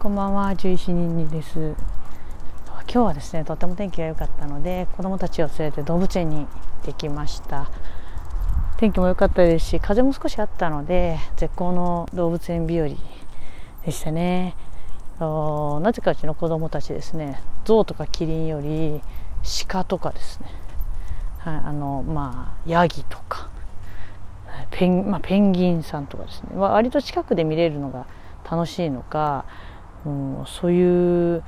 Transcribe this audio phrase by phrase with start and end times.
[0.00, 1.58] こんばんは、獣医師ニンニです。
[1.58, 6.46] 今日はですね、とっても天気が良かったので、子供たちを連れて動物園に行っ
[6.84, 7.68] てきました。
[8.76, 12.96] 天気も良かったですし、風も少しあったので、絶好の動物園日和で
[13.90, 14.54] したね。
[15.18, 19.00] なぜかうちの子供たちですね、象とかキリンより
[19.66, 20.46] 鹿とかですね、
[21.38, 23.48] はい、あのまあヤギとか
[24.70, 28.06] ペン,、まあ、ペンギンさんとかですね割と近くで見れるのが
[28.48, 29.44] 楽しいのか
[30.06, 31.42] うん、そういう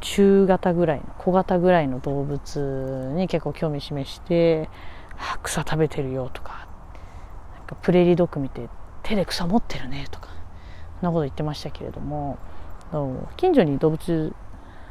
[0.00, 4.68] 中型ぐらいの小型ぐらいの動物に結構興味示して
[5.42, 6.66] 「草食べてるよ」とか
[7.56, 8.68] なんかプレリドッグ見て
[9.02, 10.28] 「手で草持ってるね」とか
[11.00, 12.38] そんなこと言ってましたけれども
[13.36, 14.32] 近所に動物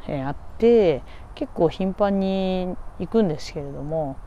[0.08, 1.02] 園あって
[1.36, 4.18] 結構頻繁に行くんですけれども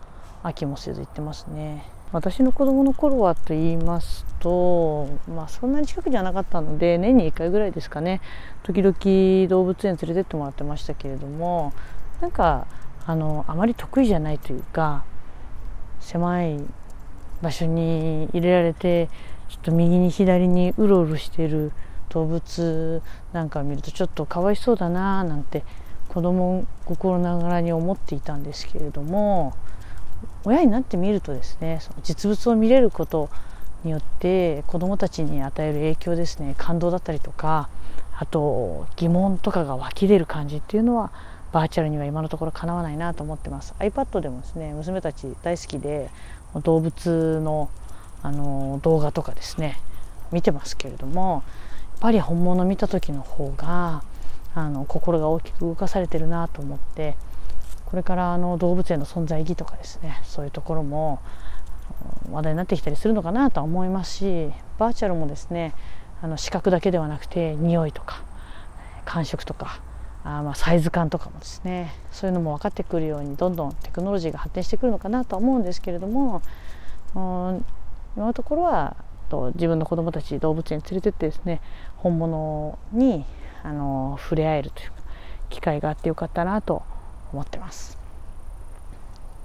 [0.42, 1.84] 飽きもせず行ってますね。
[2.12, 8.20] 私の子供の頃はと言いますと、まあ、そんなに近くじゃなかったので年に1回ぐらいですかね
[8.64, 11.72] 時々動物園連れてってもらってましたけれども
[12.20, 12.66] なんか
[13.06, 15.04] あのあまり得意じゃないというか
[16.00, 16.58] 狭い
[17.42, 19.08] 場所に入れられて
[19.48, 21.72] ちょっと右に左にうろうろしている
[22.08, 23.02] 動物
[23.32, 25.64] なんかを見るとちょっとかわいそうだななんて
[26.08, 29.54] 子供心ながらに思っていたんですけれども
[30.44, 33.30] 親になってみるとですねその実物を見れること
[33.84, 37.68] によって子どもたちに与える影響ですね感動だったりとか
[38.18, 41.10] あと疑問とかが湧き出る感じっていうのは
[41.52, 43.74] バーチャルには今のところかなわないなと思ってます。
[43.80, 46.10] iPad でもですね娘たち大好きで
[46.62, 47.70] 動物の
[48.22, 49.80] あの動画とかですね
[50.30, 51.42] 見てますけれども
[51.92, 54.02] やっぱり本物見た時の方が
[54.54, 57.16] あの心が大きく動かされてるなと思って
[57.90, 61.20] これからあの動物園の存在意義とかですねそういうところも
[62.30, 65.74] 話題になってきたりするのかなとは思いますしバーチャルもですね
[66.22, 68.22] あの視覚だけではなくて匂いとか
[69.04, 69.80] 感触とか
[70.22, 76.42] あまあサイズ感とかもですねそういうのも分かってくるようにどんどんテクノロジーが発展してくるのかなとは思うんですけれども
[77.14, 78.96] 今のところは
[79.30, 81.60] と自分の子どもたち動物園に連れてってですね
[81.96, 83.24] 本物に
[83.62, 84.90] あの触れ合えるという
[85.48, 86.99] 機会があってよかったなと思
[87.32, 87.98] 思ってます。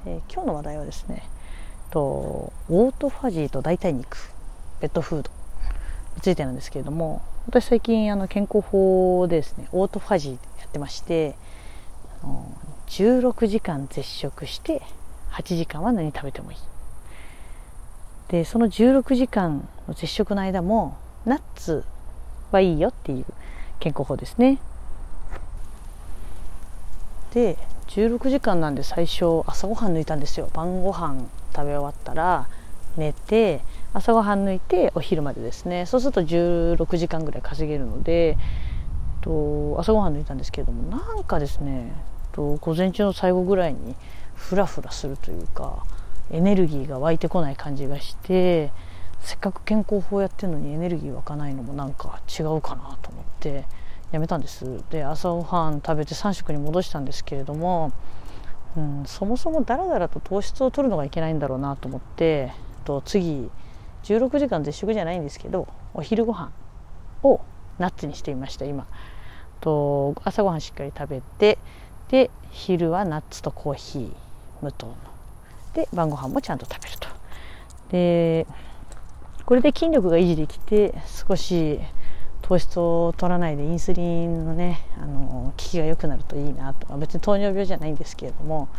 [0.05, 1.23] えー、今日の話題はですね
[1.89, 4.17] とオートファジーと代替肉
[4.79, 5.31] ペットフード
[6.15, 11.35] についてなんですけれども私最近あの健康法でですねオートファジーやってまして
[12.23, 12.51] あの
[12.87, 14.81] 16時間絶食して
[15.31, 16.57] 8時間は何食べてもいい
[18.29, 21.83] でその16時間の絶食の間もナッツ
[22.51, 23.25] はいいよっていう
[23.79, 24.59] 健康法ですね
[27.33, 27.57] で
[27.87, 30.49] 16時間なんで最初朝ごはん抜いたんですよ。
[30.53, 31.25] 晩ご飯
[31.55, 32.47] 食べ終わったら
[32.97, 33.61] 寝て
[33.93, 35.85] 朝ごはん抜いてお昼までですね。
[35.85, 38.37] そうすると16時間ぐらい稼げるので
[39.21, 41.93] と朝ごはん抜いたんですけれどもなんかですね
[42.31, 43.95] と午前中の最後ぐらいに
[44.35, 45.85] フラフラするというか
[46.31, 48.71] エネルギーが湧いてこない感じがして
[49.21, 53.63] せっかく健康法やってるのにエネルギー湧かないのもなんか違うかなと思って。
[54.11, 54.83] やめたんです。
[54.89, 57.91] で朝ごはん食べて3食に戻したんですけれども、
[58.77, 62.51] うん、そもそもだらだらと糖質を取るのがいけないんだろうなと思って
[62.83, 63.49] と次
[64.03, 66.51] 16時間絶食じゃないんですけどお昼ご飯
[67.23, 67.41] を
[67.79, 68.85] ナッツにしていました今。
[69.61, 71.57] と朝ごはんしっかり食べて
[72.09, 74.11] で昼はナッツとコーヒー
[74.61, 74.95] 無糖の。
[75.73, 77.07] で晩ご飯もちゃんと食べると。
[77.89, 78.47] で
[79.45, 81.79] これで筋力が維持できて少し
[82.47, 86.95] 糖質を取らないでインスリンのねあの効きが良くなるといいなと。
[86.97, 88.69] 別に糖尿病じゃないんですけれども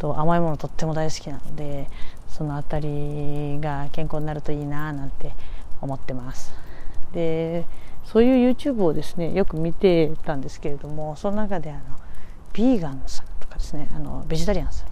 [0.00, 1.88] と甘いものとっても大好きなので
[2.28, 5.32] その辺りが健康になるといいななんて
[5.80, 6.52] 思ってます。
[7.12, 7.64] で
[8.04, 11.80] そういう YouTube をですねよく見てたんですけれどもその中であの
[12.54, 14.88] ビーガンさんとかですねあのベジタリアンさん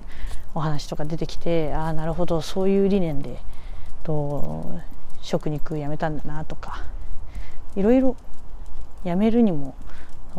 [0.54, 3.40] お話とか出てきてああなるほどそういう理念で
[4.04, 4.78] と
[5.20, 6.84] 食肉やめたんだなとか
[7.76, 8.16] いろいろ
[9.04, 9.74] やめるにも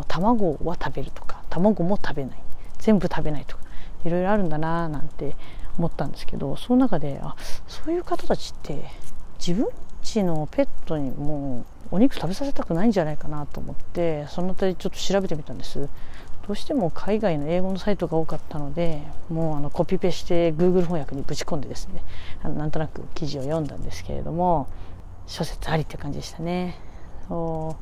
[0.08, 2.38] 卵は食べるとか卵も食べない
[2.80, 3.64] 全部食べないとか
[4.04, 5.36] いろいろあるんだななんて
[5.78, 7.36] 思ったんですけどその中であ
[7.68, 8.86] そういう方たちって
[9.40, 9.68] 自分
[10.06, 15.90] ちのペットにもお肉食べさせたくないんじゃないかなと思ってその辺りちょっと調べてみたんです。
[16.48, 22.04] どうしても海外の英語のサイトが多かったのでもうあのコピペして Google 翻訳にぶち込んでですね
[22.44, 24.68] あのなんとなく記事を読んだんですけれども
[25.26, 26.80] 諸説ありって感じでしたね。
[27.30, 27.78] も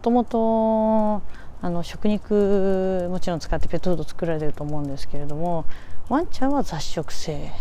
[0.00, 1.22] ともと
[1.64, 5.64] あの食肉もちろん使ってペットフード作られてると思うんですけれども
[6.08, 7.52] ワンちゃんは雑食性。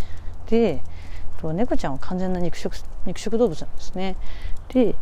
[0.48, 0.82] で
[1.44, 2.76] 猫ちゃんは完全な肉食
[3.06, 4.16] 肉食動物なんですね。
[4.70, 4.96] で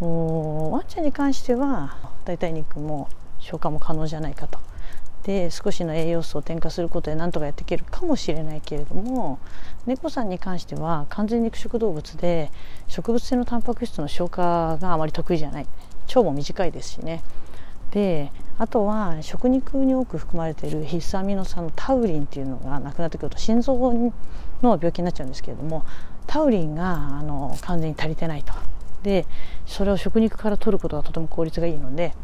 [0.00, 3.08] ワンちゃんに関しては代替肉も
[3.38, 4.58] 消化も可能じゃないかと。
[5.24, 9.38] で少しの栄養素を添加することで何とかやっていけるかもしれないけれども
[9.86, 12.50] 猫さんに関しては完全肉食動物で
[12.88, 15.66] 植物性のタンパク質の消化があまり得意じゃない。
[16.08, 17.22] 腸も短いですしね。
[17.90, 24.12] であとは食肉に多く含まれている必須アミノ酸のタウリンっていうのがなくなってくると心臓の
[24.62, 25.84] 病気になっちゃうんですけれども
[26.26, 28.52] タウリンがあの完全に足りてないと。
[29.02, 29.26] で
[29.66, 32.14] それを食肉から取ることがとても効率がいいので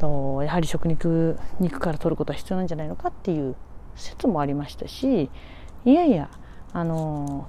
[0.00, 3.54] とやはり食肉肉から取ることは必要なんじゃないのかっていう
[3.94, 5.30] 説もありましたし
[5.84, 6.30] いやいや
[6.72, 7.46] あの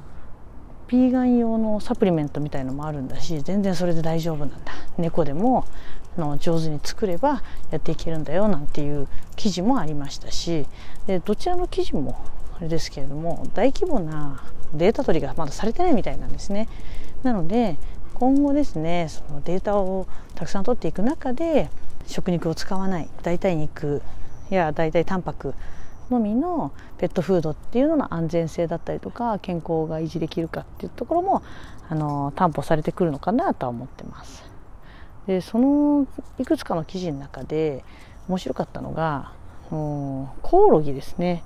[0.88, 5.66] ピーガン用のサプリメントみたいのもあるんだし全然それで大丈夫なんだ猫でも
[6.18, 9.08] あの上手に作ればやっていけるんだよなんていう
[9.38, 10.66] 記事もありましたし
[11.08, 12.22] でどちらの記事も
[12.58, 14.44] あれですけれども大規模な
[14.74, 16.68] データ取りがまだされてないみたいなんですね。
[17.24, 17.78] なので
[18.14, 21.70] 今後ですねそのデータをたくさん取っていく中で
[22.06, 24.02] 食肉を使わない代替肉
[24.50, 25.54] や代替タンパク
[26.10, 31.42] のみのペットフードっていうのの安全性だったりとか健康が維持できるかっていうところも
[31.90, 34.44] あの担保されてくるのかなとは思ってます。
[35.28, 36.08] でその
[36.40, 37.84] いくつかの記事の中で
[38.28, 39.32] 面白かったのが
[39.70, 40.28] コ
[40.68, 41.44] オロギですね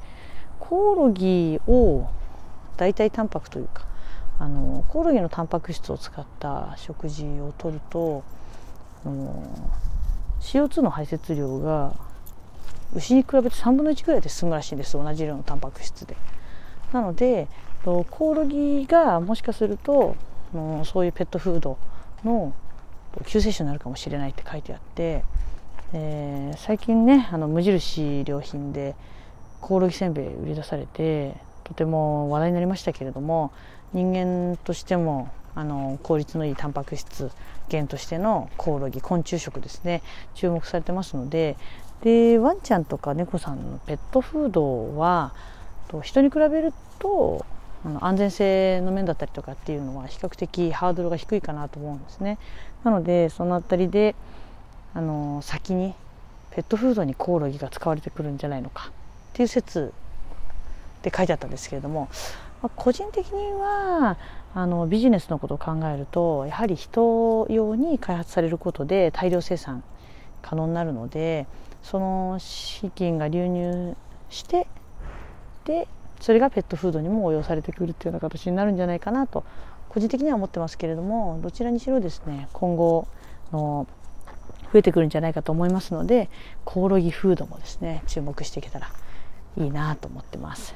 [0.59, 2.07] コオロギを
[2.77, 3.85] 代替タンパクというか
[4.39, 8.23] あのコオロギのタンパク質を使った食事をとると
[10.45, 11.93] CO2 の排泄量が
[12.93, 16.15] 牛に比べて3分の1ぐらいで済むらしいんです同じ量のタンパク質で。
[16.93, 17.47] なので
[17.83, 20.15] コオロギがもしかすると
[20.85, 21.77] そういうペットフード
[22.23, 22.53] の
[23.25, 25.23] 救世主になるかもしれないって書いてあって、
[25.93, 28.95] えー、最近ねあの無印良品で
[29.61, 33.51] コオロギせんべい売り出されてとても話題になりましたけれども
[33.93, 37.31] 人間としてもあの効率のいいタンパク質
[37.69, 40.01] 源としてのコオロギ昆虫食ですね。
[40.35, 41.57] 注目されてますので。
[42.01, 45.33] でワンちゃんとか猫さんのペットフードは
[46.03, 47.45] 人に比べると
[47.85, 52.37] あの安全性の面だったりとかっていうのは比較的ハードルが低いかなと思うんですね。
[52.83, 54.15] なのでその辺りで
[54.93, 55.95] あの先に
[56.51, 58.89] ペットフードにコオロギが使われてくるんじゃないのか。
[58.89, 58.91] っ
[59.33, 59.93] ていう説
[60.99, 62.07] って書いてあったんですけれども、
[62.61, 64.17] まあ、個人的には
[64.57, 69.83] あのビジネスのことを考えるとやはり人用に開発されることで大量生産
[70.41, 71.45] 可能になるので
[71.83, 73.97] その資金が流入
[74.29, 74.67] して
[75.65, 75.89] で
[76.21, 79.43] それがペットフードにも応用されてくるっていうような形になるんじゃないかなと
[79.89, 83.09] 個人的には思ってますけれどもどちらにしろですね今後
[83.51, 83.87] の
[84.71, 86.29] 増えてくるんじゃないかと思いますので
[86.63, 88.89] コオロギフードもですね注目していけたら
[89.57, 90.75] いいなと思ってます。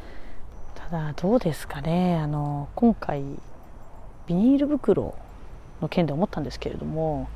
[0.75, 3.23] ただどうですかねあの今回
[4.29, 5.15] ビニール袋
[5.81, 7.27] の件で思ったんですけれども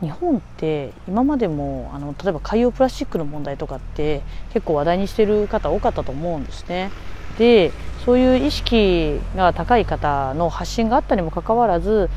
[0.00, 4.22] 日本って今までもあの例えば海洋プラスチックの問題とかって
[4.52, 6.90] 結構話題にしてる方多かったと思うんですね。
[7.38, 7.72] で
[8.04, 12.08] そういう意識が高い方の発信があったにもかかわらず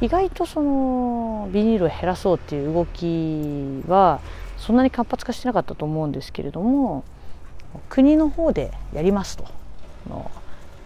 [0.00, 4.20] 意外とそのビニールを減らそうっていう動きは
[4.58, 7.04] そんなに活発化してなかったと思うんですけれども
[7.88, 9.44] 国の方でやりますと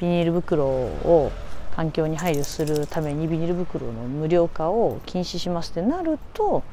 [0.00, 1.32] ビニール袋を
[1.78, 6.64] 環境に配慮するためにビニール袋の無料化を禁止しますってなると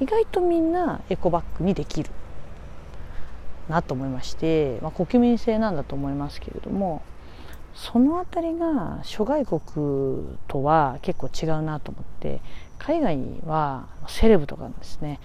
[0.00, 2.08] 意外とみんなエコバッグにできる
[3.68, 7.02] なと思いまして、まあ、国民性なんだと思いますけれども
[7.74, 9.60] その辺りが諸外国
[10.46, 12.40] とは結構違うなと思って
[12.78, 15.18] 海外はセレブとかですね。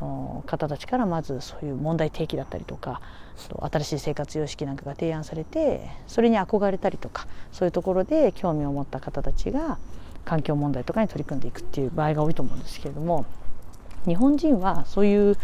[0.00, 3.00] の方たちからまずそういう問題提起だったりとか
[3.70, 9.78] 新しい生活様式なんかが提案されてそれに憧れたりとかそういうところで興味を持った方たちが
[10.24, 13.26] 環境問題とかに取り組んでいくっていう場合が多いと思うんですけれども
[14.06, 15.36] 日本人はそういう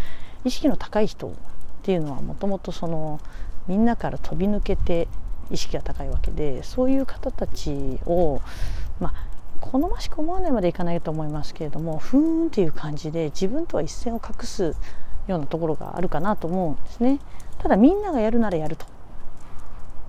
[0.44, 1.32] 意識の高い人っ
[1.82, 3.20] ていうのはもともとその
[3.68, 5.08] みんなから飛び抜けて
[5.50, 8.40] 意識が高いわけでそういう方たちを
[9.00, 9.31] まあ
[9.62, 14.74] 好ましく思わないまでいかないと思いますけれどもふーんっていう感じで自分とは一線を画す
[15.28, 17.20] ようなところがあるかなと思うんですね。
[17.58, 18.86] ただみんながやるならやると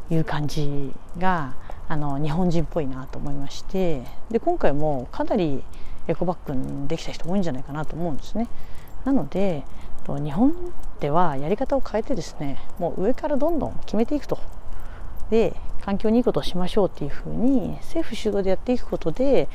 [0.10, 1.54] いう感じが
[1.88, 5.64] あの日本人っぽいなと思いましてで今回もかなり
[6.08, 8.48] エコバッグにできた人多いんじゃないかなと思うんですね。
[9.06, 9.64] なので
[10.08, 10.54] 日本
[11.00, 14.40] ではやり方を変えてですねもう上からどんどん決めていくと。
[15.30, 19.50] で環境にいいことをしましょうっていうふうに政府主導でやっていくことで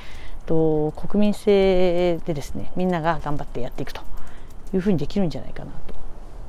[0.46, 4.02] と国民性でですねみんなが頑張ってやっていくと
[4.74, 5.94] いうふうにできるんじゃないかなと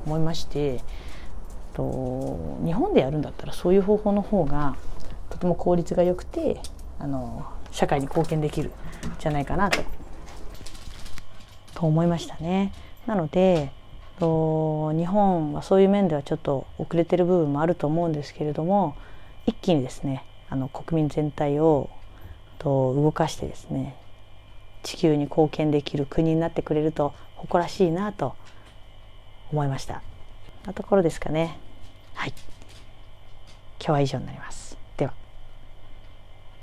[0.06, 0.82] 思いまして
[1.74, 4.76] と日本でやるんだったらそういう方法の方が
[5.30, 6.60] とても効率が良くて
[6.98, 8.72] あの社会に貢献できるん
[9.18, 9.80] じゃないかなと
[11.74, 12.72] と思いましたね。
[13.06, 13.72] なので
[14.18, 14.26] 日
[15.06, 18.94] 本はそういう面ではちょっと遅れてる部分もあると思うんですけれども
[19.46, 21.90] 一気にですねあの国民全体を
[22.58, 23.96] と動かしてですね
[24.82, 28.34] 地球に貢献できる国になってくれると誇らしいなと
[29.52, 30.02] 思いました。
[30.64, 31.58] なところですかね。
[32.14, 32.34] はい。
[33.78, 34.69] 今日は以上になります。